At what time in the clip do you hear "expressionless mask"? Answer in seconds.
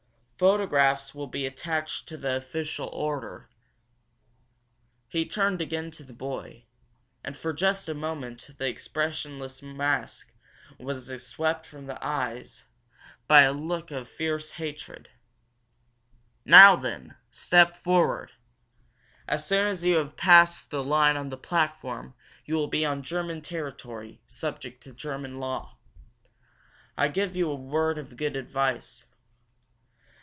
8.67-10.31